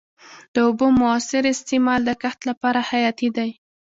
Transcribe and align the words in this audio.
د 0.53 0.55
اوبو 0.67 0.87
موثر 0.99 1.43
استعمال 1.53 2.01
د 2.05 2.11
کښت 2.21 2.41
لپاره 2.49 2.79
حیاتي 2.89 3.29
دی. 3.37 3.49